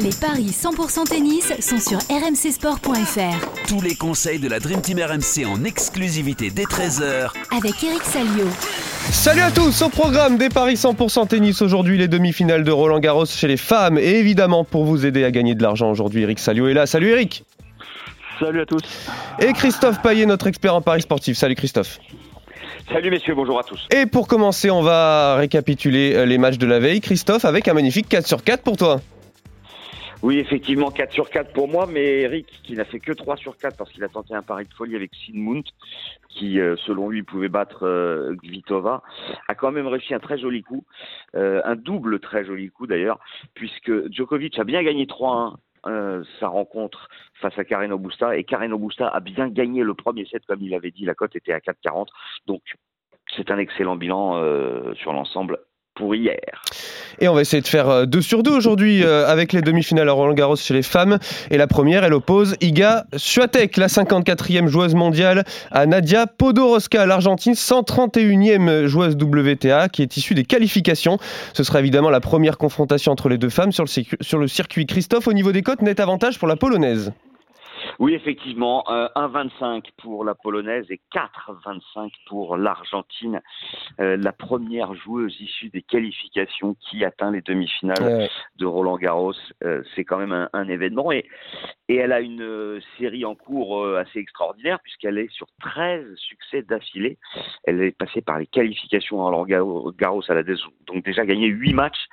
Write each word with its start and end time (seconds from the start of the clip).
Les 0.00 0.10
paris 0.10 0.50
100% 0.50 1.08
tennis 1.08 1.52
sont 1.60 1.80
sur 1.80 1.98
rmcsport.fr. 1.98 3.66
Tous 3.66 3.80
les 3.80 3.96
conseils 3.96 4.38
de 4.38 4.48
la 4.48 4.60
Dream 4.60 4.80
Team 4.80 5.00
RMC 5.00 5.44
en 5.44 5.64
exclusivité 5.64 6.50
dès 6.50 6.62
13h 6.62 7.32
Avec 7.56 7.82
Eric 7.82 8.02
Salio. 8.04 8.46
Salut 9.10 9.40
à 9.40 9.50
tous, 9.50 9.82
au 9.82 9.88
programme 9.88 10.38
des 10.38 10.50
paris 10.50 10.74
100% 10.74 11.26
tennis 11.26 11.62
aujourd'hui, 11.62 11.98
les 11.98 12.06
demi-finales 12.06 12.62
de 12.62 12.70
Roland 12.70 13.00
Garros 13.00 13.26
chez 13.26 13.48
les 13.48 13.56
femmes. 13.56 13.98
Et 13.98 14.20
évidemment, 14.20 14.62
pour 14.62 14.84
vous 14.84 15.04
aider 15.04 15.24
à 15.24 15.32
gagner 15.32 15.56
de 15.56 15.62
l'argent 15.64 15.90
aujourd'hui, 15.90 16.22
Eric 16.22 16.38
Salio 16.38 16.68
est 16.68 16.74
là. 16.74 16.86
Salut 16.86 17.10
Eric 17.10 17.44
Salut 18.38 18.60
à 18.60 18.66
tous. 18.66 18.82
Et 19.40 19.52
Christophe 19.52 20.00
Paillet, 20.00 20.26
notre 20.26 20.46
expert 20.46 20.76
en 20.76 20.80
paris 20.80 21.02
sportif. 21.02 21.36
Salut 21.36 21.56
Christophe. 21.56 21.98
Salut 22.92 23.10
messieurs, 23.10 23.34
bonjour 23.34 23.58
à 23.58 23.64
tous. 23.64 23.88
Et 23.92 24.06
pour 24.06 24.28
commencer, 24.28 24.70
on 24.70 24.80
va 24.80 25.34
récapituler 25.34 26.24
les 26.24 26.38
matchs 26.38 26.58
de 26.58 26.66
la 26.66 26.78
veille. 26.78 27.00
Christophe, 27.00 27.44
avec 27.44 27.66
un 27.66 27.74
magnifique 27.74 28.08
4 28.08 28.28
sur 28.28 28.44
4 28.44 28.62
pour 28.62 28.76
toi. 28.76 29.00
Oui, 30.20 30.38
effectivement, 30.38 30.90
4 30.90 31.12
sur 31.12 31.30
4 31.30 31.52
pour 31.52 31.68
moi, 31.68 31.86
mais 31.86 32.22
Eric, 32.22 32.60
qui 32.64 32.74
n'a 32.74 32.84
fait 32.84 32.98
que 32.98 33.12
3 33.12 33.36
sur 33.36 33.56
4 33.56 33.76
parce 33.76 33.92
qu'il 33.92 34.02
a 34.02 34.08
tenté 34.08 34.34
un 34.34 34.42
pari 34.42 34.64
de 34.64 34.74
folie 34.74 34.96
avec 34.96 35.14
Sidmund, 35.14 35.62
qui, 36.28 36.58
euh, 36.58 36.74
selon 36.86 37.08
lui, 37.08 37.22
pouvait 37.22 37.48
battre 37.48 37.86
euh, 37.86 38.34
a 39.46 39.54
quand 39.54 39.70
même 39.70 39.86
réussi 39.86 40.14
un 40.14 40.18
très 40.18 40.36
joli 40.36 40.62
coup, 40.62 40.84
euh, 41.36 41.60
un 41.64 41.76
double 41.76 42.18
très 42.18 42.44
joli 42.44 42.68
coup 42.68 42.88
d'ailleurs, 42.88 43.20
puisque 43.54 44.10
Djokovic 44.10 44.58
a 44.58 44.64
bien 44.64 44.82
gagné 44.82 45.06
3-1 45.06 45.54
euh, 45.86 46.24
sa 46.40 46.48
rencontre 46.48 47.08
face 47.34 47.56
à 47.56 47.64
Karen 47.64 47.94
Busta 47.94 48.36
et 48.36 48.42
Karen 48.42 48.74
Busta 48.74 49.06
a 49.06 49.20
bien 49.20 49.48
gagné 49.48 49.84
le 49.84 49.94
premier 49.94 50.26
set 50.26 50.44
comme 50.46 50.60
il 50.60 50.74
avait 50.74 50.90
dit, 50.90 51.04
la 51.04 51.14
cote 51.14 51.36
était 51.36 51.52
à 51.52 51.60
4,40 51.60 52.08
donc 52.46 52.62
c'est 53.36 53.52
un 53.52 53.58
excellent 53.58 53.94
bilan 53.94 54.42
sur 54.96 55.12
l'ensemble 55.12 55.60
pour 55.98 56.14
hier. 56.14 56.62
Et 57.20 57.28
on 57.28 57.34
va 57.34 57.40
essayer 57.40 57.60
de 57.60 57.66
faire 57.66 58.06
2 58.06 58.22
sur 58.22 58.42
2 58.42 58.50
aujourd'hui 58.52 59.02
euh, 59.02 59.26
avec 59.26 59.52
les 59.52 59.60
demi-finales 59.60 60.08
à 60.08 60.12
Roland 60.12 60.34
Garros 60.34 60.56
chez 60.56 60.72
les 60.72 60.82
femmes. 60.82 61.18
Et 61.50 61.58
la 61.58 61.66
première, 61.66 62.04
elle 62.04 62.14
oppose 62.14 62.54
Iga 62.60 63.04
Swiatek, 63.16 63.76
la 63.76 63.88
54e 63.88 64.68
joueuse 64.68 64.94
mondiale, 64.94 65.44
à 65.72 65.86
Nadia 65.86 66.26
Podoroska, 66.26 67.06
l'Argentine 67.06 67.54
131e 67.54 68.86
joueuse 68.86 69.16
WTA, 69.16 69.88
qui 69.88 70.02
est 70.02 70.16
issue 70.16 70.34
des 70.34 70.44
qualifications. 70.44 71.18
Ce 71.54 71.64
sera 71.64 71.80
évidemment 71.80 72.10
la 72.10 72.20
première 72.20 72.56
confrontation 72.56 73.10
entre 73.10 73.28
les 73.28 73.38
deux 73.38 73.50
femmes 73.50 73.72
sur 73.72 73.82
le, 73.82 73.88
circuit, 73.88 74.16
sur 74.20 74.38
le 74.38 74.46
circuit. 74.46 74.86
Christophe, 74.86 75.26
au 75.26 75.32
niveau 75.32 75.50
des 75.50 75.62
cotes, 75.62 75.82
net 75.82 75.98
avantage 75.98 76.38
pour 76.38 76.46
la 76.46 76.56
polonaise. 76.56 77.12
Oui, 77.98 78.14
effectivement, 78.14 78.84
euh, 78.90 79.08
1,25 79.16 79.86
pour 79.96 80.24
la 80.24 80.34
polonaise 80.34 80.86
et 80.90 81.00
4,25 81.12 82.12
pour 82.26 82.56
l'Argentine, 82.56 83.40
euh, 83.98 84.16
la 84.16 84.32
première 84.32 84.94
joueuse 84.94 85.36
issue 85.40 85.68
des 85.68 85.82
qualifications 85.82 86.76
qui 86.80 87.04
atteint 87.04 87.32
les 87.32 87.42
demi-finales 87.42 88.02
Ouais. 88.02 88.30
de 88.56 88.66
Roland 88.66 88.96
Garros. 88.98 89.34
Euh, 89.64 89.82
c'est 89.94 90.04
quand 90.04 90.18
même 90.18 90.32
un, 90.32 90.48
un 90.52 90.68
événement 90.68 91.10
et, 91.10 91.26
et 91.88 91.96
elle 91.96 92.12
a 92.12 92.20
une 92.20 92.42
euh, 92.42 92.80
série 92.98 93.24
en 93.24 93.34
cours 93.34 93.82
euh, 93.82 93.96
assez 93.98 94.18
extraordinaire 94.18 94.78
puisqu'elle 94.80 95.18
est 95.18 95.30
sur 95.32 95.46
13 95.60 96.14
succès 96.16 96.62
d'affilée. 96.62 97.18
Elle 97.64 97.82
est 97.82 97.96
passée 97.96 98.20
par 98.20 98.38
les 98.38 98.46
qualifications 98.46 99.20
à 99.20 99.30
Roland 99.30 99.44
Garros 99.44 100.22
elle 100.28 100.38
a 100.38 100.42
donc 100.42 101.04
déjà 101.04 101.24
gagné 101.24 101.46
8 101.46 101.72
matchs. 101.72 102.06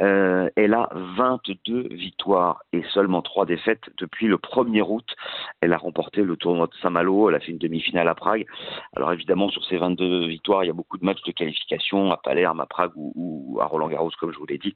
Euh, 0.00 0.48
elle 0.56 0.74
a 0.74 0.88
22 0.92 1.88
victoires 1.90 2.62
et 2.72 2.82
seulement 2.94 3.22
3 3.22 3.46
défaites 3.46 3.90
depuis 3.98 4.28
le 4.28 4.36
1er 4.36 4.82
août. 4.82 5.16
Elle 5.60 5.72
a 5.72 5.78
remporté 5.78 6.22
le 6.22 6.36
tournoi 6.36 6.68
de 6.68 6.74
Saint-Malo, 6.80 7.28
elle 7.28 7.36
a 7.36 7.40
fait 7.40 7.52
une 7.52 7.58
demi-finale 7.58 8.08
à 8.08 8.14
Prague. 8.14 8.46
Alors 8.94 9.12
évidemment, 9.12 9.48
sur 9.48 9.64
ces 9.64 9.78
22 9.78 10.26
victoires, 10.26 10.62
il 10.62 10.68
y 10.68 10.70
a 10.70 10.74
beaucoup 10.74 10.98
de 10.98 11.04
matchs 11.04 11.22
de 11.22 11.32
qualification 11.32 12.12
à 12.12 12.16
Palerme, 12.16 12.60
à 12.60 12.66
Prague 12.66 12.92
ou, 12.94 13.12
ou 13.16 13.60
à 13.60 13.66
Roland 13.66 13.88
Garros, 13.88 14.10
comme 14.20 14.32
je 14.32 14.38
vous 14.38 14.46
l'ai 14.46 14.58
dit. 14.58 14.74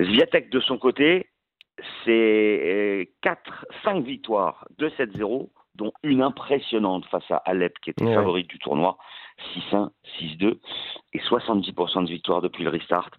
Zviatek, 0.00 0.50
de 0.50 0.60
son 0.60 0.78
côté, 0.78 1.26
c'est 2.04 3.12
4, 3.22 3.66
5 3.84 4.04
victoires, 4.04 4.66
2-7-0, 4.78 5.50
dont 5.74 5.92
une 6.02 6.22
impressionnante 6.22 7.06
face 7.06 7.30
à 7.30 7.36
Alep, 7.38 7.78
qui 7.80 7.90
était 7.90 8.04
Ouais. 8.04 8.14
favorite 8.14 8.48
du 8.48 8.58
tournoi, 8.58 8.98
6-1, 9.54 9.90
6-2, 10.18 10.58
et 11.14 11.18
70% 11.20 12.04
de 12.04 12.08
victoires 12.10 12.42
depuis 12.42 12.64
le 12.64 12.70
restart. 12.70 13.10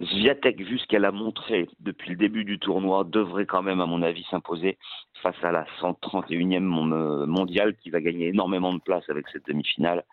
Zviatek, 0.00 0.58
vu 0.62 0.78
ce 0.78 0.86
qu'elle 0.86 1.04
a 1.04 1.12
montré 1.12 1.68
depuis 1.80 2.10
le 2.10 2.16
début 2.16 2.44
du 2.44 2.58
tournoi, 2.58 3.04
devrait 3.04 3.44
quand 3.44 3.62
même, 3.62 3.80
à 3.82 3.86
mon 3.86 4.00
avis, 4.02 4.24
s'imposer 4.30 4.78
face 5.22 5.36
à 5.42 5.52
la 5.52 5.66
131e 5.80 6.64
mon- 6.64 6.90
euh, 6.92 7.26
mondiale 7.26 7.76
qui 7.76 7.90
va 7.90 8.00
gagner 8.00 8.28
énormément 8.28 8.72
de 8.72 8.80
place 8.80 9.04
avec 9.10 9.28
cette 9.28 9.46
demi-finale. 9.46 10.04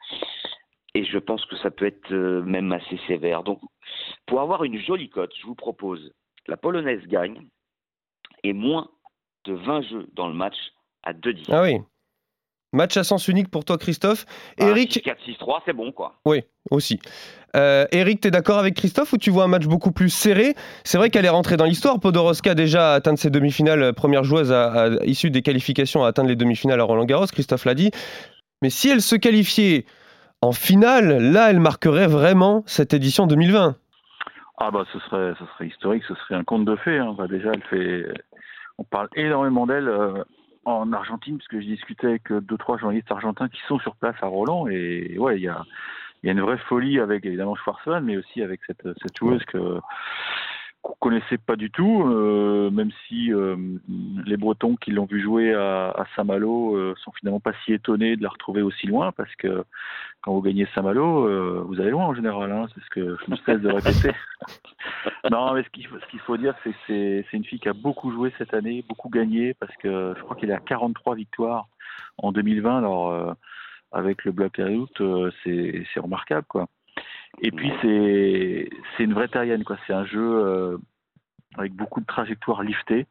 Et 0.94 1.06
je 1.06 1.18
pense 1.20 1.46
que 1.46 1.56
ça 1.58 1.72
peut 1.72 1.86
être 1.86 2.12
euh, 2.12 2.42
même 2.42 2.74
assez 2.74 2.98
sévère. 3.08 3.44
Donc, 3.44 3.62
pour 4.26 4.42
avoir 4.42 4.64
une 4.66 4.78
jolie 4.80 5.10
cote, 5.10 5.34
je 5.40 5.46
vous 5.46 5.56
propose 5.56 6.12
la 6.48 6.58
polonaise 6.58 7.06
gagne 7.08 7.46
et 8.44 8.54
moins 8.54 8.88
de 9.46 9.54
20 9.54 9.82
jeux 9.84 10.08
dans 10.16 10.28
le 10.28 10.34
match 10.34 10.56
à 11.04 11.14
2-10. 11.14 11.46
Ah 11.50 11.62
oui. 11.64 11.78
Match 12.74 12.98
à 12.98 13.04
sens 13.04 13.28
unique 13.30 13.50
pour 13.50 13.64
toi, 13.64 13.78
Christophe. 13.78 14.26
Ah, 14.60 14.66
Eric, 14.68 15.02
4-6-3, 15.06 15.62
c'est 15.66 15.74
bon, 15.74 15.92
quoi. 15.94 16.16
Oui, 16.26 16.44
aussi. 16.70 17.00
Euh, 17.56 17.86
Eric, 17.94 18.20
t'es 18.20 18.30
d'accord 18.30 18.60
avec 18.60 18.76
Christophe 18.76 19.14
ou 19.14 19.18
tu 19.18 19.32
vois 19.32 19.46
un 19.46 19.48
match 19.48 19.66
beaucoup 19.66 19.92
plus 19.92 20.10
serré? 20.10 20.54
C'est 20.84 20.98
vrai 20.98 21.10
qu'elle 21.10 21.24
est 21.26 21.30
rentrée 21.30 21.56
dans 21.56 21.64
l'histoire. 21.66 21.98
Podoroska 22.00 22.56
déjà 22.56 22.92
a 22.92 22.96
atteint 22.96 23.16
ses 23.16 23.30
demi-finales, 23.30 23.82
euh, 23.82 23.94
première 23.94 24.26
joueuse 24.26 24.52
à, 24.52 24.72
à- 24.72 25.06
issue 25.06 25.32
des 25.32 25.42
qualifications 25.42 26.04
à 26.04 26.10
atteindre 26.10 26.28
les 26.30 26.36
demi-finales 26.36 26.82
à 26.82 26.84
Roland 26.84 27.06
Garros, 27.06 27.26
Christophe 27.28 27.64
l'a 27.64 27.74
dit. 27.74 27.90
Mais 28.62 28.70
si 28.70 28.90
elle 28.90 29.02
se 29.02 29.16
qualifiait 29.16 29.86
en 30.42 30.52
finale, 30.52 31.32
là, 31.32 31.50
elle 31.50 31.62
marquerait 31.62 32.08
vraiment 32.08 32.64
cette 32.68 32.94
édition 32.94 33.28
2020. 33.28 33.78
Ah 34.60 34.72
bah 34.72 34.84
ce 34.92 35.00
serait, 35.00 35.34
ce 35.40 35.46
serait 35.54 35.68
historique, 35.68 36.04
ce 36.08 36.16
serait 36.16 36.36
un 36.36 36.44
conte 36.44 36.66
de 36.66 36.76
fées. 36.78 36.98
Hein. 36.98 37.16
Bah, 37.18 37.28
déjà, 37.28 37.52
elle 37.54 37.64
fait, 37.70 38.06
on 38.78 38.84
parle 38.84 39.10
énormément 39.16 39.66
d'elle 39.66 39.88
euh, 39.88 40.24
en 40.66 40.92
Argentine, 40.94 41.38
parce 41.38 41.48
que 41.48 41.62
je 41.62 41.66
discutais 41.66 42.08
avec 42.08 42.32
euh, 42.32 42.42
deux 42.42 42.58
trois 42.58 42.78
journalistes 42.78 43.12
argentins 43.12 43.50
qui 43.50 43.62
sont 43.68 43.80
sur 43.80 43.96
place 43.96 44.16
à 44.22 44.28
Roland, 44.28 44.68
et 44.68 45.18
ouais, 45.18 45.38
il 45.38 45.44
y 45.44 45.48
a, 45.48 45.64
une 46.24 46.42
vraie 46.42 46.58
folie 46.58 47.00
avec 47.00 47.26
évidemment 47.26 47.56
Schwarzman, 47.56 48.04
mais 48.04 48.18
aussi 48.18 48.42
avec 48.42 48.62
cette, 48.68 48.84
cette 49.02 49.18
joueuse 49.18 49.44
que 49.46 49.80
qu'on 50.82 50.96
connaissait 51.00 51.38
pas 51.38 51.56
du 51.56 51.72
tout, 51.72 52.04
euh, 52.04 52.70
même 52.70 52.92
si 53.08 53.32
les 54.26 54.38
Bretons 54.38 54.76
qui 54.76 54.92
l'ont 54.92 55.06
vu 55.06 55.22
jouer 55.22 55.54
à, 55.54 56.06
Saint-Malo 56.16 56.76
euh, 56.76 56.96
sont 57.04 57.12
finalement 57.14 57.40
pas 57.40 57.52
si 57.66 57.74
étonnés 57.74 58.16
de 58.16 58.24
la 58.24 58.30
retrouver 58.30 58.62
aussi 58.62 58.88
loin, 58.88 59.12
parce 59.12 59.34
que 59.36 59.64
quand 60.22 60.34
vous 60.34 60.42
gagnez 60.42 60.68
Saint-Malo, 60.76 61.66
vous 61.66 61.82
allez 61.82 61.92
loin 61.92 62.06
en 62.06 62.14
général, 62.14 62.52
hein, 62.52 62.68
c'est 62.74 62.82
ce 62.84 62.90
que 62.90 63.18
je 63.26 63.32
me 63.32 63.38
cesse 63.38 63.62
de 63.62 63.70
répéter. 63.70 64.12
non, 65.32 65.54
mais 65.54 65.64
ce 65.64 65.70
qu'il 65.70 66.20
faut, 66.22 66.38
dire, 66.38 66.56
c'est 66.64 66.72
que 66.72 67.24
c'est, 67.30 67.38
une 67.38 67.46
fille 67.46 67.60
qui 67.60 67.70
a 67.70 67.74
beaucoup 67.74 68.12
joué 68.12 68.34
cette 68.38 68.54
année, 68.54 68.84
beaucoup 68.88 69.10
gagné, 69.10 69.54
parce 69.54 69.76
que 69.78 70.14
je 70.18 70.22
crois 70.24 70.36
qu'elle 70.36 70.52
à 70.52 70.60
43 70.60 71.16
victoires 71.16 71.68
en 72.18 72.32
2020, 72.32 72.78
alors 72.78 73.10
euh, 73.12 73.34
avec 73.92 74.26
le 74.26 74.32
bloc 74.32 74.60
août, 74.60 75.02
euh, 75.02 75.32
c'est, 75.44 76.00
remarquable, 76.00 76.46
quoi. 76.48 76.68
Et 77.42 77.52
puis 77.52 77.72
c'est, 77.82 78.70
une 79.04 79.14
vraie 79.14 79.28
terrienne, 79.28 79.64
quoi. 79.64 79.78
C'est 79.86 79.94
un 79.94 80.06
jeu 80.06 80.20
euh, 80.22 80.78
avec 81.58 81.74
beaucoup 81.74 82.02
de 82.02 82.06
trajectoires 82.06 82.64
liftées, 82.64 83.08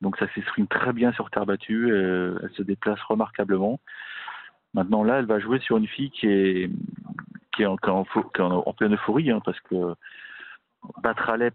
donc 0.00 0.16
ça 0.18 0.26
s'exprime 0.34 0.66
très 0.66 0.92
bien 0.92 1.12
sur 1.12 1.30
terre 1.30 1.46
battue, 1.46 1.90
euh, 1.90 2.38
elle 2.42 2.52
se 2.52 2.62
déplace 2.62 3.00
remarquablement. 3.02 3.80
Maintenant 4.74 5.04
là, 5.04 5.18
elle 5.18 5.26
va 5.26 5.38
jouer 5.38 5.60
sur 5.60 5.76
une 5.76 5.86
fille 5.86 6.10
qui 6.10 6.26
est 6.26 6.70
qui 7.54 7.62
est 7.62 7.66
en, 7.66 7.76
qui 7.76 7.86
est 7.88 7.92
en, 7.92 8.04
qui 8.04 8.18
est 8.36 8.40
en- 8.40 8.64
en 8.66 8.72
pleine 8.72 8.94
euphorie, 8.94 9.30
hein, 9.30 9.40
parce 9.44 9.60
que 9.60 9.94
battre 11.02 11.28
Alep, 11.30 11.54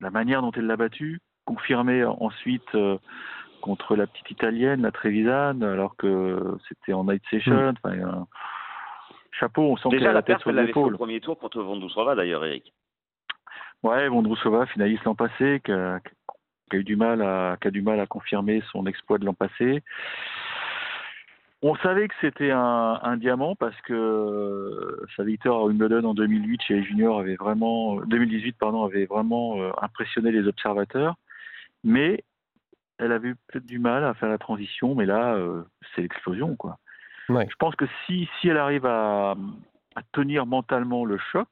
la 0.00 0.10
manière 0.10 0.42
dont 0.42 0.52
elle 0.52 0.66
l'a 0.66 0.76
battu, 0.76 1.20
confirmer 1.44 2.04
ensuite 2.04 2.74
euh, 2.74 2.98
contre 3.60 3.96
la 3.96 4.06
petite 4.06 4.30
italienne, 4.30 4.82
la 4.82 4.90
Trevisan, 4.92 5.60
alors 5.62 5.96
que 5.96 6.56
c'était 6.68 6.92
en 6.92 7.04
night 7.04 7.22
session. 7.30 7.72
enfin, 7.84 7.96
euh, 7.96 8.24
chapeau, 9.30 9.62
on 9.62 9.76
sent 9.76 9.88
qu'elle 9.90 10.06
a 10.06 10.12
la 10.12 10.22
tête 10.22 10.40
sur 10.40 10.50
fait 10.50 10.58
au 10.58 10.62
l'épaule. 10.62 10.94
premier 10.94 11.20
tour 11.20 11.38
contre 11.38 11.62
Vondrousova, 11.62 12.14
d'ailleurs, 12.14 12.44
Eric. 12.44 12.72
Ouais, 13.82 14.08
Vondrousova, 14.08 14.66
finaliste 14.66 15.04
l'an 15.04 15.14
passé, 15.14 15.60
qui 15.64 15.72
a, 15.72 16.00
qui 16.70 16.76
a 16.76 16.78
eu 16.78 16.84
du 16.84 16.96
mal 16.96 17.22
à, 17.22 17.56
qui 17.60 17.68
a 17.68 17.70
du 17.70 17.82
mal 17.82 17.98
à 18.00 18.06
confirmer 18.06 18.62
son 18.70 18.86
exploit 18.86 19.18
de 19.18 19.24
l'an 19.24 19.34
passé. 19.34 19.82
On 21.64 21.76
savait 21.76 22.08
que 22.08 22.14
c'était 22.20 22.50
un, 22.50 22.98
un 23.02 23.16
diamant 23.16 23.54
parce 23.54 23.80
que 23.82 23.92
euh, 23.92 25.06
sa 25.16 25.22
victoire 25.22 25.60
à 25.60 25.64
Wimbledon 25.64 26.04
en 26.04 26.14
2008 26.14 26.62
chez 26.62 26.74
les 26.74 26.82
juniors 26.82 27.20
avait 27.20 27.36
vraiment, 27.36 28.00
euh, 28.00 28.04
2018 28.06 28.56
pardon, 28.58 28.84
avait 28.84 29.06
vraiment 29.06 29.60
euh, 29.60 29.70
impressionné 29.80 30.32
les 30.32 30.48
observateurs. 30.48 31.14
Mais 31.84 32.24
elle 32.98 33.12
avait 33.12 33.28
eu 33.30 33.36
peut-être 33.48 33.66
du 33.66 33.78
mal 33.78 34.04
à 34.04 34.14
faire 34.14 34.28
la 34.28 34.38
transition, 34.38 34.94
mais 34.94 35.06
là, 35.06 35.34
euh, 35.34 35.62
c'est 35.94 36.02
l'explosion, 36.02 36.56
quoi. 36.56 36.78
Ouais. 37.28 37.46
Je 37.50 37.54
pense 37.56 37.76
que 37.76 37.84
si, 38.06 38.28
si 38.40 38.48
elle 38.48 38.58
arrive 38.58 38.86
à, 38.86 39.36
à 39.94 40.02
tenir 40.12 40.46
mentalement 40.46 41.04
le 41.04 41.18
choc, 41.18 41.48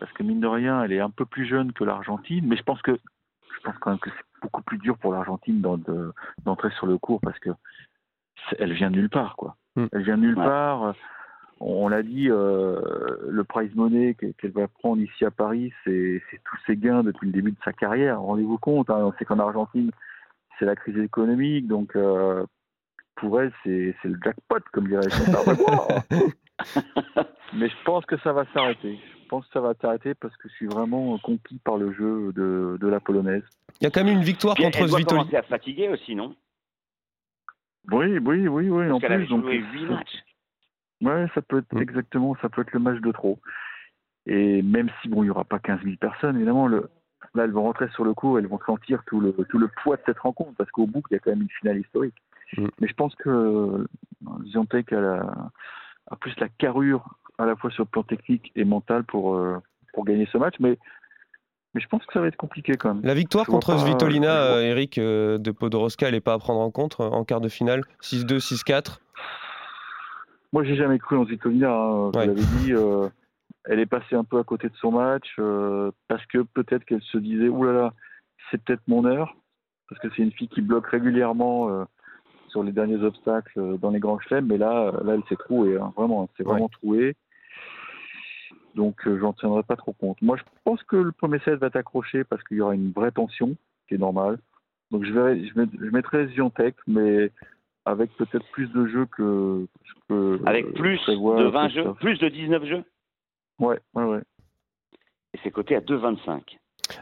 parce 0.00 0.12
que 0.12 0.22
mine 0.22 0.40
de 0.40 0.46
rien, 0.46 0.82
elle 0.82 0.92
est 0.92 1.00
un 1.00 1.10
peu 1.10 1.24
plus 1.26 1.46
jeune 1.46 1.72
que 1.72 1.84
l'Argentine, 1.84 2.46
mais 2.46 2.56
je 2.56 2.62
pense 2.62 2.80
que 2.82 2.98
je 3.54 3.60
pense 3.64 3.76
quand 3.78 3.90
même 3.90 3.98
que 3.98 4.10
c'est 4.10 4.40
beaucoup 4.42 4.62
plus 4.62 4.78
dur 4.78 4.96
pour 4.98 5.12
l'Argentine 5.12 5.60
d'en- 5.60 5.78
de- 5.78 6.12
d'entrer 6.44 6.70
sur 6.78 6.86
le 6.86 6.96
cours 6.98 7.20
parce 7.20 7.38
que 7.38 7.50
elle 8.58 8.72
vient 8.72 8.90
de 8.90 8.96
nulle 8.96 9.10
part, 9.10 9.36
quoi. 9.36 9.56
Mm. 9.76 9.86
Elle 9.92 10.02
vient 10.02 10.16
de 10.16 10.22
nulle 10.22 10.38
Ouais. 10.38 10.44
part. 10.44 10.94
on 11.60 11.88
l'a 11.88 12.02
dit, 12.04 12.28
euh, 12.30 12.78
le 13.28 13.42
prize 13.44 13.74
money 13.74 14.14
qu'elle 14.14 14.52
va 14.52 14.68
prendre 14.68 15.02
ici 15.02 15.24
à 15.24 15.30
Paris, 15.32 15.72
c'est 15.84 16.22
c'est 16.30 16.40
tous 16.44 16.56
ses 16.66 16.76
gains 16.76 17.02
depuis 17.02 17.26
le 17.26 17.32
début 17.32 17.50
de 17.50 17.56
sa 17.64 17.72
carrière. 17.72 18.20
Rendez-vous 18.20 18.58
compte, 18.58 18.90
hein, 18.90 18.98
on 19.00 19.12
sait 19.18 19.24
qu'en 19.24 19.38
Argentine, 19.40 19.90
c'est 20.58 20.64
la 20.66 20.76
crise 20.76 20.98
économique, 20.98 21.66
donc 21.66 21.96
euh, 21.96 22.44
pour 23.16 23.40
elle, 23.40 23.52
c'est 23.64 23.96
c'est 24.02 24.08
le 24.08 24.18
jackpot, 24.22 24.60
comme 24.72 24.86
dirait. 24.86 25.08
Mais 27.54 27.68
je 27.68 27.74
pense 27.84 28.04
que 28.06 28.16
ça 28.18 28.32
va 28.32 28.44
s'arrêter. 28.52 28.98
Je 29.22 29.28
pense 29.28 29.46
que 29.46 29.52
ça 29.52 29.60
va 29.60 29.74
s'arrêter 29.80 30.14
parce 30.14 30.36
que 30.36 30.48
je 30.48 30.54
suis 30.54 30.66
vraiment 30.66 31.18
conquis 31.18 31.58
par 31.64 31.76
le 31.76 31.92
jeu 31.92 32.32
de, 32.34 32.78
de 32.80 32.88
la 32.88 33.00
polonaise. 33.00 33.42
Il 33.80 33.84
y 33.84 33.86
a 33.86 33.90
quand 33.90 34.02
même 34.04 34.14
une 34.16 34.22
victoire 34.24 34.54
Puis 34.54 34.64
contre 34.64 34.80
elle 34.82 34.88
doit 34.90 35.02
commencer 35.02 35.36
à 35.36 35.42
fatiguer 35.42 35.88
aussi, 35.88 36.14
non? 36.14 36.34
Oui, 37.90 38.18
oui, 38.18 38.48
oui, 38.48 38.68
oui. 38.68 38.90
En 38.90 39.00
Parce 39.00 39.12
a 39.12 39.16
plus, 39.16 39.26
donc, 39.28 39.44
joué 39.44 39.56
8 39.58 39.86
matchs. 39.86 40.24
Ouais, 41.00 41.26
ça 41.34 41.42
peut 41.42 41.58
être 41.58 41.72
Mm. 41.74 41.82
exactement, 41.82 42.36
ça 42.42 42.48
peut 42.48 42.62
être 42.62 42.72
le 42.72 42.80
match 42.80 43.00
de 43.00 43.12
trop. 43.12 43.38
Et 44.26 44.62
même 44.62 44.90
si 45.00 45.08
bon, 45.08 45.22
il 45.22 45.28
y 45.28 45.30
aura 45.30 45.44
pas 45.44 45.58
15 45.58 45.80
000 45.82 45.96
personnes, 45.96 46.36
évidemment, 46.36 46.66
le, 46.66 46.90
là, 47.34 47.44
elles 47.44 47.52
vont 47.52 47.62
rentrer 47.62 47.88
sur 47.90 48.04
le 48.04 48.14
coup, 48.14 48.36
elles 48.36 48.46
vont 48.46 48.60
sentir 48.66 49.02
tout 49.06 49.20
le 49.20 49.32
tout 49.48 49.58
le 49.58 49.68
poids 49.82 49.96
de 49.96 50.02
cette 50.06 50.18
rencontre, 50.18 50.52
parce 50.58 50.70
qu'au 50.70 50.86
bout, 50.86 51.02
il 51.10 51.14
y 51.14 51.16
a 51.16 51.20
quand 51.20 51.30
même 51.30 51.42
une 51.42 51.50
finale 51.60 51.78
historique. 51.78 52.16
Mm. 52.56 52.66
Mais 52.80 52.88
je 52.88 52.94
pense 52.94 53.14
que 53.14 53.28
euh, 53.30 53.86
Ziontek 54.46 54.92
a, 54.92 55.00
la- 55.00 55.50
a 56.10 56.16
plus 56.16 56.34
la 56.40 56.48
carrure 56.48 57.14
à 57.38 57.46
la 57.46 57.54
fois 57.56 57.70
sur 57.70 57.84
le 57.84 57.88
plan 57.88 58.02
technique 58.02 58.50
et 58.56 58.64
mental 58.64 59.04
pour 59.04 59.36
euh, 59.36 59.58
pour 59.94 60.04
gagner 60.04 60.26
ce 60.32 60.36
match, 60.38 60.54
mais 60.60 60.78
mais 61.74 61.80
je 61.80 61.88
pense 61.88 62.04
que 62.06 62.12
ça 62.12 62.20
va 62.20 62.26
être 62.28 62.36
compliqué 62.36 62.74
quand 62.76 62.94
même. 62.94 63.04
La 63.04 63.14
victoire 63.14 63.44
Je 63.44 63.50
contre 63.50 63.72
pas- 63.72 63.78
Svitolina, 63.78 64.42
euh, 64.44 64.60
Eric 64.62 64.98
euh, 64.98 65.38
de 65.38 65.50
Podoroska, 65.50 66.06
elle 66.08 66.14
n'est 66.14 66.20
pas 66.20 66.34
à 66.34 66.38
prendre 66.38 66.60
en 66.60 66.70
compte 66.70 66.96
euh, 67.00 67.04
en 67.04 67.24
quart 67.24 67.40
de 67.40 67.48
finale 67.48 67.82
6-2, 68.02 68.38
6-4. 68.38 69.00
Moi, 70.52 70.64
j'ai 70.64 70.76
jamais 70.76 70.98
cru 70.98 71.16
en 71.16 71.26
Zitolina. 71.26 71.70
Hein. 71.72 72.10
Je 72.14 72.18
Ouais. 72.18 72.26
l'avais 72.26 72.40
dit, 72.40 72.72
euh, 72.72 73.08
elle 73.64 73.80
est 73.80 73.86
passée 73.86 74.14
un 74.16 74.24
peu 74.24 74.38
à 74.38 74.44
côté 74.44 74.68
de 74.68 74.76
son 74.76 74.92
match 74.92 75.28
euh, 75.38 75.90
parce 76.08 76.24
que 76.26 76.38
peut-être 76.38 76.84
qu'elle 76.84 77.02
se 77.02 77.18
disait, 77.18 77.48
Ouh 77.48 77.64
là 77.64 77.72
là, 77.72 77.92
c'est 78.50 78.62
peut-être 78.62 78.82
mon 78.88 79.04
heure, 79.04 79.34
parce 79.88 80.00
que 80.00 80.08
c'est 80.16 80.22
une 80.22 80.32
fille 80.32 80.48
qui 80.48 80.62
bloque 80.62 80.86
régulièrement 80.86 81.68
euh, 81.68 81.84
sur 82.48 82.62
les 82.62 82.72
derniers 82.72 83.02
obstacles 83.02 83.58
euh, 83.60 83.76
dans 83.76 83.90
les 83.90 83.98
grands 84.00 84.18
chelems, 84.20 84.46
mais 84.46 84.56
là, 84.56 84.86
euh, 84.94 85.04
là, 85.04 85.14
elle 85.14 85.22
s'est 85.28 85.36
trouée, 85.36 85.76
hein, 85.76 85.92
vraiment, 85.96 86.22
elle 86.30 86.36
s'est 86.38 86.48
Ouais. 86.48 86.52
vraiment 86.54 86.68
trouée. 86.70 87.14
Donc, 88.78 89.08
euh, 89.08 89.18
j'en 89.18 89.32
tiendrai 89.32 89.64
pas 89.64 89.74
trop 89.74 89.92
compte. 89.92 90.22
Moi, 90.22 90.36
je 90.36 90.42
pense 90.62 90.80
que 90.84 90.94
le 90.94 91.10
premier 91.10 91.40
set 91.40 91.54
va 91.56 91.66
être 91.66 91.74
accroché 91.76 92.22
parce 92.22 92.44
qu'il 92.44 92.58
y 92.58 92.60
aura 92.60 92.76
une 92.76 92.92
vraie 92.92 93.10
tension, 93.10 93.56
qui 93.88 93.94
est 93.96 93.98
normale. 93.98 94.38
Donc, 94.92 95.04
je, 95.04 95.12
verrai, 95.12 95.44
je, 95.46 95.60
met- 95.60 95.66
je 95.80 95.90
mettrai 95.90 96.28
Ziontek, 96.28 96.76
mais 96.86 97.32
avec 97.84 98.16
peut-être 98.16 98.46
plus 98.52 98.68
de 98.68 98.86
jeux 98.86 99.06
que. 99.06 99.66
que 100.08 100.38
Avec 100.46 100.72
plus 100.74 100.96
de 101.08 101.48
20 101.50 101.68
jeux, 101.70 101.92
plus 101.94 102.18
de 102.20 102.28
19 102.28 102.64
jeux? 102.66 102.84
Ouais, 103.58 103.80
ouais, 103.94 104.04
ouais. 104.04 104.20
Et 105.34 105.40
c'est 105.42 105.50
coté 105.50 105.74
à 105.74 105.80
2,25. 105.80 106.40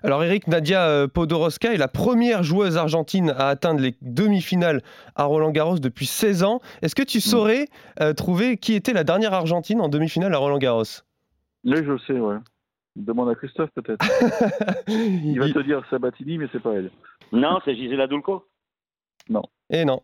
Alors 0.03 0.25
Eric, 0.25 0.49
Nadia 0.49 0.89
euh, 0.89 1.07
Podoroska 1.07 1.73
est 1.75 1.77
la 1.77 1.89
première 1.89 2.43
joueuse 2.43 2.77
argentine 2.79 3.31
à 3.37 3.49
atteindre 3.49 3.81
les 3.81 3.95
demi-finales 4.01 4.81
à 5.15 5.25
Roland 5.25 5.51
Garros 5.53 5.79
depuis 5.79 6.07
16 6.07 6.43
ans. 6.43 6.61
Est-ce 6.81 6.95
que 6.95 7.03
tu 7.05 7.21
saurais 7.21 7.67
euh, 8.01 8.15
trouver 8.15 8.57
qui 8.57 8.73
était 8.75 8.93
la 8.95 9.05
dernière 9.05 9.35
argentine 9.35 9.81
en 9.83 9.89
demi-finale 9.89 10.35
à 10.35 10.39
Roland 10.39 10.59
Garros? 10.59 10.83
Là, 11.67 11.77
je 11.83 11.93
le 11.93 11.99
sais, 11.99 12.19
ouais. 12.19 12.37
Demande 12.97 13.29
à 13.29 13.35
Christophe, 13.35 13.71
peut-être. 13.75 14.03
Il 14.89 15.39
va 15.39 15.51
te 15.51 15.59
dire 15.59 15.83
Sabatini, 15.91 16.39
mais 16.39 16.47
c'est 16.53 16.63
pas 16.63 16.73
elle. 16.73 16.91
Non, 17.33 17.59
c'est 17.65 17.75
Gisela 17.75 18.07
Dulco 18.07 18.47
Et 19.69 19.85
non, 19.85 20.01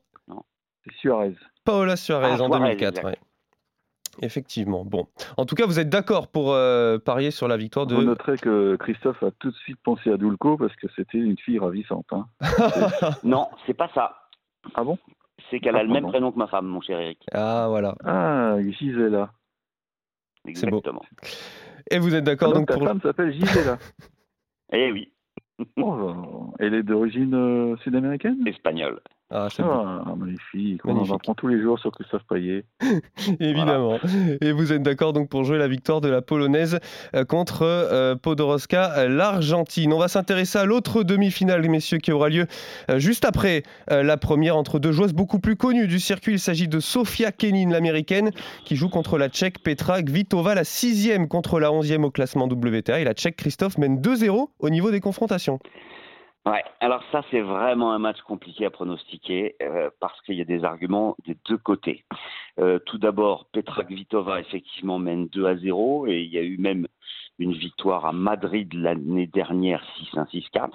C'est 0.85 0.93
Suarez. 0.97 1.35
Paola 1.65 1.97
Suarez 1.97 2.27
Ah, 2.33 2.43
en 2.43 2.49
Suarez, 2.49 2.59
2004. 2.77 2.89
exact. 2.99 3.05
ouais. 3.07 3.17
Effectivement. 4.21 4.85
Bon, 4.85 5.07
en 5.39 5.47
tout 5.47 5.55
cas, 5.55 5.65
vous 5.65 5.79
êtes 5.81 5.89
d'accord 5.89 6.29
pour 6.29 6.53
euh, 6.53 6.99
parier 6.99 7.31
sur 7.31 7.49
la 7.49 7.57
victoire 7.57 7.87
de. 7.87 7.95
Vous 7.95 8.03
noterez 8.03 8.37
que 8.37 8.77
Christophe 8.77 9.23
a 9.23 9.31
tout 9.31 9.51
de 9.51 9.57
suite 9.57 9.79
pensé 9.83 10.11
à 10.13 10.19
Dulco 10.19 10.59
parce 10.59 10.77
que 10.77 10.87
c'était 10.95 11.17
une 11.17 11.39
fille 11.39 11.59
ravissante. 11.59 12.07
Hein. 12.13 12.27
Non, 13.25 13.49
c'est 13.67 13.73
pas 13.73 13.89
ça. 13.95 14.29
Ah 14.75 14.85
bon? 14.85 14.99
C'est 15.51 15.61
qu'elle 15.61 15.77
a 15.77 15.79
Ah, 15.79 15.83
le 15.85 15.89
même 15.89 16.09
prénom 16.09 16.31
que 16.31 16.39
ma 16.39 16.47
femme, 16.47 16.67
mon 16.67 16.83
cher 16.83 17.01
Eric. 17.01 17.21
ah 17.33 17.67
voilà. 17.71 17.95
Ah, 18.05 18.57
Gisela. 18.61 19.33
Beau. 20.45 20.51
Exactement. 20.51 21.03
Et 21.91 21.99
vous 21.99 22.15
êtes 22.15 22.25
d'accord 22.25 22.51
Ah, 22.53 22.55
donc 22.59 22.69
donc 22.69 22.79
pour. 22.79 22.87
femme 22.87 23.01
s'appelle 23.01 23.33
Gisela. 23.33 23.79
Eh 24.75 24.91
oui, 24.91 25.13
Oh, 25.77 26.55
elle 26.59 26.73
est 26.75 26.83
d'origine 26.83 27.35
euh, 27.35 27.77
sud-américaine? 27.85 28.39
Espagnol. 28.47 29.01
Ah. 29.35 29.49
Ah, 29.59 30.15
magnifique. 30.15 30.83
On 30.85 30.97
en 30.97 31.15
apprend 31.15 31.35
tous 31.35 31.49
les 31.49 31.61
jours 31.61 31.79
sur 31.79 31.91
Christophe 31.91 32.23
Payet. 32.29 32.65
Évidemment. 33.41 33.99
Et 34.43 34.53
vous 34.53 34.73
êtes 34.73 34.83
d'accord 34.83 35.15
donc 35.15 35.31
pour 35.31 35.45
jouer 35.45 35.57
la 35.57 35.69
victoire 35.69 36.03
de 36.03 36.09
la 36.09 36.21
polonaise 36.21 36.79
euh, 37.15 37.25
contre 37.25 37.63
euh, 37.63 38.15
Podoroska, 38.15 38.93
euh, 38.99 39.09
l'Argentine. 39.09 39.93
On 39.95 39.99
va 39.99 40.09
s'intéresser 40.09 40.59
à 40.59 40.67
l'autre 40.67 41.03
demi-finale, 41.03 41.67
messieurs, 41.69 41.99
qui 41.99 42.13
aura 42.13 42.29
lieu 42.29 42.47
juste 42.97 43.25
après 43.25 43.63
la 43.89 44.17
première 44.17 44.57
entre 44.57 44.79
deux 44.79 44.93
joueuses 44.93 45.15
beaucoup 45.15 45.39
plus 45.39 45.57
connues 45.57 45.87
du 45.87 45.99
circuit. 45.99 46.33
Il 46.33 46.39
s'agit 46.39 46.69
de 46.69 46.81
Sofia 46.81 47.33
Kenin, 47.33 47.71
l'américaine, 47.71 48.31
qui 48.65 48.77
joue 48.77 48.89
contre 48.89 49.19
la 49.19 49.29
Tchèque 49.29 49.63
Petra 49.63 50.03
Kvitova, 50.03 50.55
la 50.55 50.65
sixième 50.65 51.29
contre 51.29 51.61
la 51.61 51.73
onzième 51.73 52.05
au 52.05 52.11
classement 52.11 52.47
WTA. 52.47 53.01
Et 53.01 53.05
la 53.05 53.15
Tchèque 53.15 53.37
Christophe 53.37 53.79
mène 53.79 54.01
2-0 54.01 54.49
au 54.59 54.71
niveau 54.71 54.91
des 54.91 55.01
confrontations. 55.01 55.59
Ouais, 56.45 56.65
alors 56.81 57.05
ça 57.13 57.23
c'est 57.31 57.41
vraiment 57.41 57.93
un 57.93 58.01
match 58.01 58.21
compliqué 58.23 58.67
à 58.67 58.71
pronostiquer 58.71 59.55
euh, 59.63 59.91
parce 60.01 60.21
qu'il 60.23 60.35
y 60.35 60.41
a 60.41 60.45
des 60.45 60.65
arguments 60.65 61.15
des 61.25 61.37
deux 61.49 61.57
côtés. 61.57 62.05
Euh, 62.59 62.81
tout 62.81 62.99
d'abord, 62.99 63.47
Petra 63.53 63.85
Kvitova 63.85 64.41
effectivement 64.41 64.99
mène 64.99 65.29
2 65.29 65.47
à 65.47 65.57
0 65.57 66.09
et 66.09 66.23
il 66.23 66.33
y 66.33 66.39
a 66.39 66.43
eu 66.43 66.59
même 66.59 66.89
une 67.39 67.53
victoire 67.53 68.07
à 68.07 68.13
Madrid 68.13 68.75
l'année 68.75 69.29
dernière 69.29 69.85
6-1, 70.15 70.29
6-4. 70.33 70.71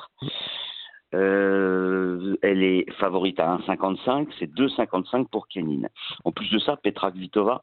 Euh, 1.13 2.37
elle 2.41 2.63
est 2.63 2.89
favorite 2.93 3.39
à 3.41 3.57
1,55, 3.57 4.29
c'est 4.39 4.49
2,55 4.49 5.27
pour 5.27 5.49
Kenin. 5.49 5.89
En 6.23 6.31
plus 6.31 6.49
de 6.49 6.59
ça, 6.59 6.77
Petra 6.77 7.11
Kvitova 7.11 7.61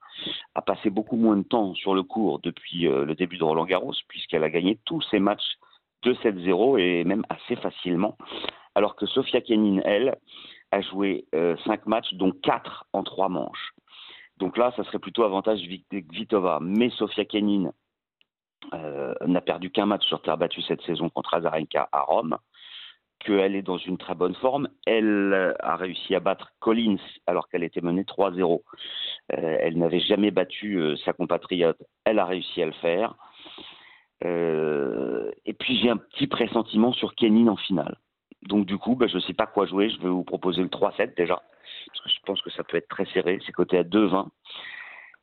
a 0.54 0.60
passé 0.60 0.90
beaucoup 0.90 1.16
moins 1.16 1.38
de 1.38 1.42
temps 1.42 1.74
sur 1.74 1.94
le 1.94 2.02
court 2.02 2.38
depuis 2.42 2.82
le 2.82 3.14
début 3.14 3.38
de 3.38 3.44
Roland 3.44 3.64
Garros 3.64 3.94
puisqu'elle 4.08 4.44
a 4.44 4.50
gagné 4.50 4.78
tous 4.84 5.00
ses 5.10 5.20
matchs 5.20 5.56
2-7-0 6.04 6.78
et 6.78 7.04
même 7.04 7.24
assez 7.28 7.56
facilement. 7.56 8.16
Alors 8.74 8.96
que 8.96 9.06
Sofia 9.06 9.40
Kenin, 9.40 9.80
elle, 9.84 10.16
a 10.70 10.80
joué 10.80 11.26
5 11.32 11.86
matchs, 11.86 12.12
dont 12.14 12.32
4 12.32 12.86
en 12.92 13.04
3 13.04 13.28
manches. 13.28 13.74
Donc 14.38 14.56
là, 14.56 14.72
ça 14.76 14.84
serait 14.84 14.98
plutôt 14.98 15.22
avantage 15.22 15.60
Kvitova. 15.90 16.58
Mais 16.60 16.90
Sofia 16.90 17.24
Kenin 17.24 17.70
euh, 18.72 19.14
n'a 19.26 19.40
perdu 19.40 19.70
qu'un 19.70 19.86
match 19.86 20.04
sur 20.06 20.20
terre 20.22 20.38
battue 20.38 20.62
cette 20.62 20.82
saison 20.82 21.08
contre 21.10 21.34
Azarenka 21.34 21.88
à 21.92 22.00
Rome, 22.00 22.38
qu'elle 23.20 23.54
est 23.54 23.62
dans 23.62 23.78
une 23.78 23.98
très 23.98 24.14
bonne 24.14 24.34
forme. 24.36 24.68
Elle 24.86 25.32
euh, 25.32 25.54
a 25.60 25.76
réussi 25.76 26.14
à 26.14 26.20
battre 26.20 26.52
Collins 26.60 26.98
alors 27.26 27.48
qu'elle 27.48 27.64
était 27.64 27.80
menée 27.80 28.02
3-0. 28.02 28.62
Euh, 29.32 29.56
elle 29.60 29.78
n'avait 29.78 30.00
jamais 30.00 30.30
battu 30.30 30.76
euh, 30.76 30.96
sa 31.04 31.12
compatriote. 31.12 31.80
Elle 32.04 32.18
a 32.18 32.24
réussi 32.24 32.62
à 32.62 32.66
le 32.66 32.72
faire. 32.72 33.14
Euh, 34.24 35.30
et 35.46 35.52
puis 35.52 35.78
j'ai 35.80 35.90
un 35.90 35.96
petit 35.96 36.26
pressentiment 36.26 36.92
sur 36.92 37.14
Kenin 37.14 37.48
en 37.48 37.56
finale. 37.56 37.96
Donc 38.48 38.66
du 38.66 38.76
coup, 38.78 38.94
bah, 38.94 39.06
je 39.08 39.16
ne 39.16 39.20
sais 39.22 39.32
pas 39.34 39.46
quoi 39.46 39.66
jouer. 39.66 39.90
Je 39.90 39.98
vais 40.02 40.08
vous 40.08 40.24
proposer 40.24 40.62
le 40.62 40.68
3-7 40.68 41.16
déjà. 41.16 41.42
Parce 41.86 42.00
que 42.00 42.08
je 42.10 42.20
pense 42.26 42.42
que 42.42 42.50
ça 42.50 42.62
peut 42.64 42.76
être 42.76 42.88
très 42.88 43.06
serré. 43.06 43.38
C'est 43.46 43.52
coté 43.52 43.78
à 43.78 43.82
2-20. 43.84 44.26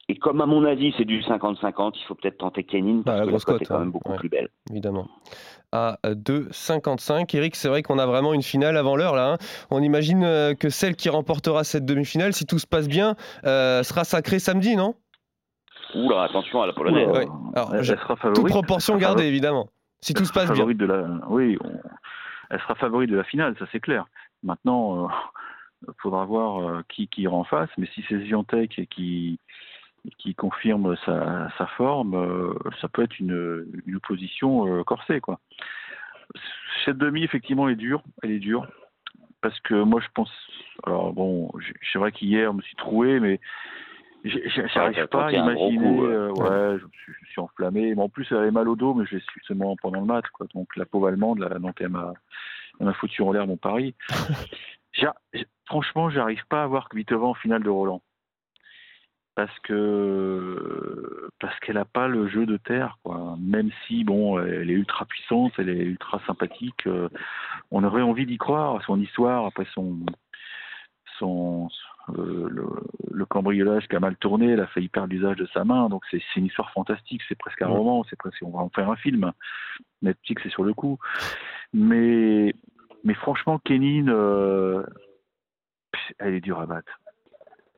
Et 0.10 0.16
comme 0.16 0.42
à 0.42 0.46
mon 0.46 0.66
avis 0.66 0.94
c'est 0.98 1.06
du 1.06 1.22
50-50, 1.22 1.94
il 1.96 2.04
faut 2.06 2.16
peut-être 2.16 2.40
tenter 2.40 2.64
Kenin 2.64 3.02
parce 3.06 3.18
Ah, 3.22 3.26
la 3.26 3.26
que 3.28 3.32
la 3.32 3.40
cote 3.40 3.62
est 3.62 3.66
quand 3.66 3.80
même 3.80 3.92
beaucoup 3.92 4.12
Ouais. 4.12 4.18
plus 4.18 4.30
belle. 4.30 4.50
évidemment. 4.70 5.08
À 5.72 5.98
2,55. 6.04 7.34
Eric, 7.38 7.56
c'est 7.56 7.70
vrai 7.70 7.82
qu'on 7.82 7.98
a 8.00 8.06
vraiment 8.06 8.34
une 8.34 8.42
finale 8.42 8.76
avant 8.76 8.96
l'heure 8.98 9.16
là. 9.16 9.34
hein. 9.34 9.38
On 9.70 9.82
imagine 9.82 10.24
euh, 10.24 10.54
que 10.54 10.70
celle 10.70 10.96
qui 10.96 11.08
remportera 11.10 11.64
cette 11.64 11.86
demi-finale, 11.86 12.34
si 12.34 12.46
tout 12.46 12.60
se 12.60 12.68
passe 12.68 12.88
bien, 12.90 13.16
euh, 13.46 13.84
sera 13.84 14.04
sacrée 14.04 14.40
samedi, 14.40 14.76
non? 14.76 14.96
Oula, 15.96 16.24
attention 16.24 16.62
à 16.62 16.68
la 16.68 16.74
polonaise. 16.74 17.08
Ouais. 17.10 17.28
Alors, 17.56 17.76
elle, 17.76 17.84
je- 17.84 17.94
elle 17.94 18.00
sera 18.00 18.16
favorite. 18.16 18.36
Toute 18.42 18.50
proportion 18.50 18.98
gardée, 18.98 19.26
évidemment. 19.26 19.70
Si 20.02 20.14
tout 20.14 20.26
se 20.26 20.34
passe 20.34 20.52
bien. 20.52 20.66
de 20.66 20.86
la. 20.86 21.04
Oui, 21.28 21.58
on- 21.64 21.80
elle 22.50 22.60
sera 22.62 22.76
favorite 22.76 23.10
de 23.10 23.18
la 23.18 23.24
finale, 23.24 23.56
ça 23.60 23.66
c'est 23.72 23.80
clair. 23.80 24.06
Maintenant, 24.44 25.10
il 25.88 25.94
faudra 26.00 26.26
voir 26.26 26.68
euh, 26.68 26.82
qui, 26.90 27.08
qui 27.08 27.22
ira 27.24 27.36
en 27.36 27.44
face. 27.44 27.70
Mais 27.78 27.88
si 27.94 28.04
c'est 28.10 28.20
Ziontek 28.26 28.88
qui 28.90 29.40
qui 30.18 30.34
confirme 30.34 30.96
sa, 31.06 31.50
sa 31.60 31.68
forme, 31.68 32.16
euh, 32.16 32.54
ça 32.82 32.88
peut 32.88 33.04
être 33.04 33.20
une, 33.20 33.68
une 33.86 33.96
opposition 33.98 34.66
euh, 34.80 34.84
corsée, 34.84 35.22
quoi. 35.22 35.40
Cette 36.86 36.98
demi, 36.98 37.24
effectivement, 37.24 37.70
est 37.70 37.76
dure. 37.76 38.02
Elle 38.24 38.32
est 38.32 38.40
dure. 38.40 38.66
Parce 39.42 39.60
que 39.60 39.76
moi, 39.84 40.00
je 40.02 40.08
pense. 40.16 40.32
Alors, 40.88 41.14
bon, 41.14 41.52
c'est 41.92 42.00
vrai 42.00 42.12
qu'hier, 42.12 42.52
je 42.52 42.58
me 42.58 42.62
suis 42.64 42.76
troué, 42.76 43.20
mais 43.20 43.40
j'arrive 44.24 44.96
t'as 44.96 45.08
pas 45.08 45.26
à 45.28 45.32
imaginer. 45.32 45.78
coup, 45.78 46.06
euh, 46.06 46.30
ouais, 46.32 46.80
je, 46.80 46.86
suis- 47.00 47.14
je 47.14 47.22
me 47.22 47.26
suis 47.32 47.42
enflammé. 47.42 47.96
Mais 47.96 48.02
en 48.02 48.10
plus, 48.10 48.28
elle 48.32 48.38
avait 48.38 48.52
mal 48.52 48.68
au 48.70 48.76
dos, 48.76 48.94
mais 48.94 49.06
je 49.06 49.16
l'ai 49.16 49.22
su 49.22 49.42
seulement 49.44 49.76
pendant 49.82 50.00
le 50.00 50.06
match, 50.06 50.26
quoi. 50.34 50.48
Donc, 50.54 50.76
la 50.76 50.86
pauvre 50.86 51.08
allemande, 51.08 51.40
là, 51.40 51.58
donc, 51.60 51.82
elle 51.82 51.90
m'a 51.90 52.14
elle 52.80 52.86
m'a 52.88 52.94
foutu 52.94 53.22
en 53.22 53.32
l'air 53.32 53.46
mon 53.48 53.58
pari. 53.58 53.94
Franchement, 55.66 56.10
j'arrive 56.10 56.44
pas 56.50 56.64
à 56.64 56.68
voir 56.68 56.90
Kvitova 56.90 57.28
en 57.28 57.34
finale 57.34 57.64
de 57.64 57.70
Roland. 57.70 58.02
parce 59.36 59.58
que 59.60 61.30
parce 61.40 61.58
qu'elle 61.60 61.76
n'a 61.76 61.86
pas 61.86 62.08
le 62.08 62.28
jeu 62.28 62.46
de 62.46 62.58
terre, 62.58 62.98
quoi. 63.04 63.36
Même 63.40 63.72
si 63.88 64.04
bon, 64.04 64.40
elle 64.40 64.70
est 64.70 64.74
ultra 64.74 65.06
puissante, 65.06 65.54
elle 65.58 65.70
est 65.70 65.84
ultra 65.84 66.20
sympathique, 66.28 66.86
euh, 66.88 67.08
on 67.72 67.84
aurait 67.84 68.02
envie 68.02 68.26
d'y 68.26 68.38
croire 68.38 68.84
son 68.86 69.00
histoire 69.00 69.46
après 69.46 69.66
son 69.74 70.00
son 71.20 71.70
euh, 72.10 72.48
le, 72.50 72.68
le, 73.12 73.26
cambriolage 73.26 73.88
qui 73.88 73.96
a 73.96 74.00
mal 74.00 74.16
tourné, 74.18 74.52
elle 74.52 74.60
a 74.60 74.68
failli 74.68 74.90
perdre 74.90 75.14
l'usage 75.14 75.38
de 75.38 75.48
sa 75.54 75.64
main, 75.64 75.88
donc 75.90 76.04
c'est 76.10 76.22
une 76.36 76.46
histoire 76.46 76.72
fantastique, 76.72 77.22
c'est 77.30 77.38
presque 77.38 77.62
un 77.62 77.68
roman, 77.68 78.04
c'est 78.10 78.16
presque 78.16 78.42
on 78.42 78.50
va 78.50 78.60
en 78.60 78.70
faire 78.70 78.90
un 78.90 78.96
film. 78.96 79.32
Netflix 80.02 80.42
c'est 80.44 80.50
sur 80.50 80.64
le 80.64 80.74
coup, 80.74 80.98
mais 81.74 82.54
mais 83.04 83.14
franchement, 83.14 83.60
Kenin, 83.60 84.08
euh, 84.08 84.84
elle 86.20 86.34
est 86.34 86.42
dure 86.42 86.60
à 86.60 86.66
battre 86.66 86.92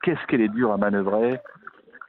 qu'est-ce 0.04 0.24
qu'elle 0.28 0.42
est 0.42 0.50
dure 0.50 0.72
à 0.72 0.78
manœuvrer? 0.78 1.40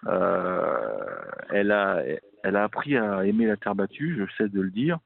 Euh, 0.06 1.06
elle, 1.48 1.72
a, 1.72 2.02
elle 2.42 2.56
a 2.56 2.64
appris 2.64 2.98
à 2.98 3.24
aimer 3.24 3.46
la 3.46 3.56
terre 3.56 3.74
battue, 3.74 4.16
je 4.18 4.34
sais 4.36 4.50
de 4.50 4.60
le 4.60 4.70
dire. 4.70 4.98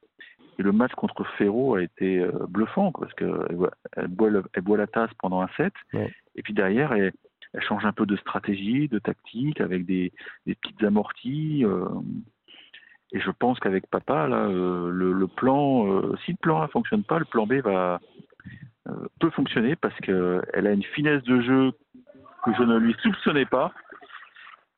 Et 0.58 0.62
le 0.64 0.72
match 0.72 0.92
contre 0.96 1.24
Ferro 1.36 1.76
a 1.76 1.82
été 1.82 2.18
euh, 2.18 2.32
bluffant 2.48 2.90
parce 2.90 3.12
elle 3.20 4.08
boit, 4.08 4.32
elle 4.52 4.62
boit 4.62 4.76
la 4.76 4.88
tasse 4.88 5.10
pendant 5.20 5.40
un 5.40 5.48
set. 5.56 5.72
Et 6.38 6.42
puis 6.42 6.54
derrière, 6.54 6.92
elle, 6.92 7.12
change 7.60 7.84
un 7.84 7.92
peu 7.92 8.06
de 8.06 8.16
stratégie, 8.16 8.88
de 8.88 8.98
tactique, 8.98 9.60
avec 9.60 9.84
des, 9.84 10.12
petites 10.46 10.82
amorties. 10.84 11.64
Euh, 11.64 11.88
et 13.12 13.20
je 13.20 13.30
pense 13.30 13.58
qu'avec 13.58 13.86
papa, 13.88 14.26
là, 14.26 14.46
le, 14.48 15.12
le, 15.12 15.26
plan, 15.26 16.02
si 16.24 16.32
le 16.32 16.36
plan 16.36 16.60
A 16.60 16.66
ne 16.66 16.70
fonctionne 16.70 17.04
pas, 17.04 17.18
le 17.18 17.24
plan 17.24 17.46
B 17.46 17.54
va, 17.54 18.00
peut 19.18 19.30
fonctionner 19.30 19.76
parce 19.76 19.98
qu'elle 20.00 20.66
a 20.66 20.72
une 20.72 20.82
finesse 20.82 21.22
de 21.24 21.40
jeu 21.40 21.72
que 22.44 22.54
je 22.54 22.62
ne 22.62 22.76
lui 22.78 22.94
soupçonnais 23.02 23.46
pas. 23.46 23.72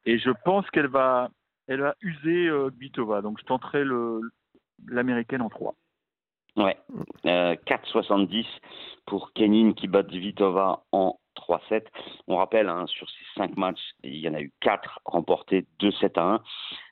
Et 0.07 0.19
je 0.19 0.31
pense 0.45 0.69
qu'elle 0.71 0.87
va, 0.87 1.31
elle 1.69 1.81
va 1.81 1.95
user 2.00 2.49
euh, 2.49 2.71
Bitova. 2.71 3.23
Donc 3.23 3.38
je 3.40 3.45
tenterai 3.45 3.85
l'américaine 4.87 5.43
en 5.43 5.50
3. 5.50 5.75
Ouais, 6.57 6.76
euh, 7.26 7.55
4,70 7.67 8.45
pour 9.07 9.33
Kenin 9.33 9.73
qui 9.73 9.87
bat 9.87 10.02
Vitova 10.02 10.83
en 10.90 11.17
3-7. 11.40 11.82
On 12.26 12.37
rappelle, 12.37 12.68
hein, 12.68 12.87
sur 12.87 13.09
ces 13.09 13.25
5 13.37 13.56
matchs, 13.56 13.80
il 14.02 14.16
y 14.16 14.28
en 14.28 14.35
a 14.35 14.40
eu 14.40 14.52
4 14.61 15.00
remportés, 15.04 15.66
2-7 15.80 16.18
à 16.18 16.23
1. 16.35 16.42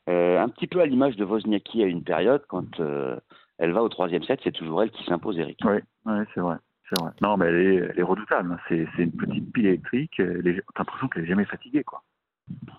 Euh, 0.09 0.40
un 0.40 0.49
petit 0.49 0.67
peu 0.67 0.81
à 0.81 0.87
l'image 0.87 1.17
de 1.17 1.25
Wozniacki 1.25 1.83
à 1.83 1.87
une 1.87 2.02
période, 2.02 2.43
quand 2.49 2.81
euh, 2.81 3.19
elle 3.59 3.73
va 3.73 3.83
au 3.83 3.88
troisième 3.88 4.23
set, 4.23 4.40
c'est 4.43 4.52
toujours 4.52 4.83
elle 4.83 4.90
qui 4.90 5.05
s'impose, 5.05 5.38
Eric. 5.38 5.59
Oui, 5.64 5.78
ouais, 6.07 6.25
c'est 6.35 6.40
vrai. 6.40 6.57
Vrai. 6.99 7.11
Non, 7.21 7.37
mais 7.37 7.47
elle 7.47 7.57
est, 7.57 7.75
elle 7.90 7.99
est 7.99 8.02
redoutable. 8.02 8.50
Hein. 8.52 8.59
C'est, 8.69 9.02
une 9.02 9.12
petite 9.12 9.52
pile 9.52 9.67
électrique. 9.67 10.14
T'as 10.17 10.78
l'impression 10.78 11.09
qu'elle 11.09 11.25
est 11.25 11.28
jamais 11.28 11.45
fatiguée, 11.45 11.85
quoi. 11.85 12.02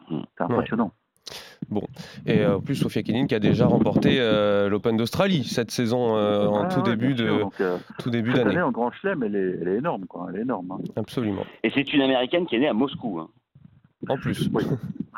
Hmm. 0.09 0.21
C'est 0.35 0.43
impressionnant. 0.45 0.91
Bon, 1.69 1.83
et 2.25 2.39
euh, 2.39 2.57
en 2.57 2.61
plus 2.61 2.75
Sofia 2.75 3.03
Kenin 3.03 3.27
qui 3.27 3.35
a 3.35 3.39
déjà 3.39 3.67
remporté 3.67 4.17
euh, 4.19 4.69
l'Open 4.69 4.97
d'Australie 4.97 5.43
cette 5.43 5.71
saison 5.71 6.17
euh, 6.17 6.47
en 6.47 6.67
tout, 6.67 6.81
début 6.81 7.13
de, 7.13 7.43
tout 7.99 8.09
début 8.09 8.33
d'année. 8.33 8.59
en 8.61 8.71
Grand 8.71 8.91
Chelem, 8.91 9.23
elle 9.23 9.35
est, 9.35 9.57
elle 9.61 9.67
est 9.67 9.77
énorme, 9.77 10.05
quoi. 10.05 10.27
Elle 10.29 10.39
est 10.39 10.43
énorme. 10.43 10.71
Hein. 10.71 10.83
Absolument. 10.95 11.45
Et 11.63 11.69
c'est 11.69 11.93
une 11.93 12.01
américaine 12.01 12.47
qui 12.47 12.55
est 12.55 12.59
née 12.59 12.69
à 12.69 12.73
Moscou. 12.73 13.19
Hein. 13.19 13.29
En 14.07 14.17
plus. 14.17 14.49
Oui. 14.53 14.63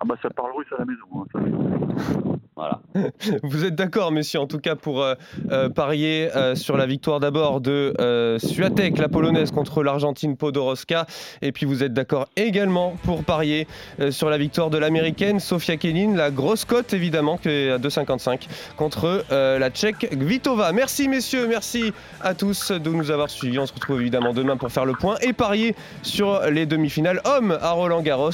Ah, 0.00 0.04
ah 0.04 0.04
bah 0.06 0.14
ça 0.22 0.30
parle 0.30 0.52
russe 0.56 0.66
à 0.72 0.78
la 0.78 0.84
maison. 0.86 1.26
Hein, 1.34 2.38
voilà. 2.56 2.80
Vous 3.42 3.64
êtes 3.64 3.74
d'accord, 3.74 4.12
messieurs, 4.12 4.40
en 4.40 4.46
tout 4.46 4.58
cas 4.58 4.76
pour 4.76 5.02
euh, 5.02 5.14
euh, 5.50 5.68
parier 5.68 6.28
euh, 6.36 6.54
sur 6.54 6.76
la 6.76 6.86
victoire 6.86 7.20
d'abord 7.20 7.60
de 7.60 7.94
Suatek, 8.38 8.98
la 8.98 9.08
polonaise, 9.08 9.50
contre 9.50 9.82
l'Argentine 9.82 10.36
Podoroska. 10.36 11.06
Et 11.42 11.52
puis 11.52 11.66
vous 11.66 11.82
êtes 11.82 11.92
d'accord 11.92 12.28
également 12.36 12.96
pour 13.04 13.24
parier 13.24 13.66
sur 14.10 14.30
la 14.30 14.38
victoire 14.38 14.70
de 14.70 14.78
l'américaine 14.78 15.40
Sofia 15.40 15.76
Kenin, 15.76 16.16
la 16.16 16.30
grosse 16.30 16.64
cote 16.64 16.92
évidemment, 16.92 17.36
qui 17.36 17.48
est 17.48 17.70
à 17.70 17.78
2,55 17.78 18.48
contre 18.76 19.24
la 19.30 19.70
tchèque 19.70 20.10
Gvitova. 20.12 20.72
Merci, 20.72 21.08
messieurs, 21.08 21.46
merci 21.46 21.92
à 22.22 22.34
tous 22.34 22.72
de 22.72 22.90
nous 22.90 23.10
avoir 23.10 23.30
suivis. 23.30 23.58
On 23.58 23.66
se 23.66 23.74
retrouve 23.74 24.00
évidemment 24.00 24.32
demain 24.32 24.56
pour 24.56 24.70
faire 24.70 24.84
le 24.84 24.92
point 24.92 25.16
et 25.22 25.32
parier 25.32 25.74
sur 26.02 26.40
les 26.50 26.66
demi-finales 26.66 27.20
hommes 27.24 27.58
à 27.60 27.72
Roland 27.72 28.02
Garros. 28.02 28.30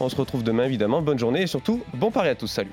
On 0.00 0.08
se 0.08 0.16
retrouve 0.16 0.42
demain 0.42 0.64
évidemment 0.64 1.02
bonne 1.10 1.18
journée 1.18 1.42
et 1.42 1.46
surtout 1.48 1.82
bon 1.94 2.12
pari 2.12 2.28
à 2.28 2.36
tous. 2.36 2.46
Salut. 2.46 2.70